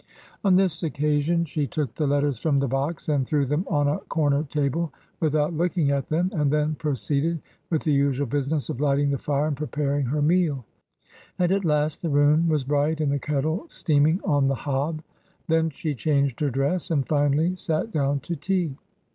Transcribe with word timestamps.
On 0.43 0.55
this 0.55 0.81
occasion 0.81 1.45
she 1.45 1.67
took 1.67 1.93
the 1.93 2.07
letters 2.07 2.39
from 2.39 2.57
the 2.57 2.67
box 2.67 3.07
and 3.07 3.23
threw 3.23 3.45
them 3.45 3.63
on 3.69 3.87
a 3.87 3.99
corner 3.99 4.41
table 4.41 4.91
without 5.19 5.53
looking 5.53 5.91
at 5.91 6.09
them, 6.09 6.31
and 6.33 6.49
then 6.49 6.73
proceeded 6.73 7.39
with 7.69 7.83
the 7.83 7.91
usual 7.93 8.25
business 8.25 8.67
of 8.67 8.81
lighting 8.81 9.11
the 9.11 9.19
fire 9.19 9.45
and 9.45 9.55
preparing 9.55 10.07
her 10.07 10.23
meal. 10.23 10.65
And 11.37 11.51
at 11.51 11.65
last 11.65 12.01
the 12.01 12.09
room 12.09 12.49
was 12.49 12.63
bright 12.63 12.99
and 12.99 13.11
the 13.11 13.19
kettle 13.19 13.65
steaming 13.69 14.19
on 14.23 14.47
the 14.47 14.55
hob. 14.55 15.03
Then 15.47 15.69
she 15.69 15.93
changed 15.93 16.39
her 16.39 16.49
dress^ 16.49 16.89
and 16.89 17.07
finally 17.07 17.55
sat 17.55 17.91
down 17.91 18.21
to 18.21 18.35
tea. 18.35 18.75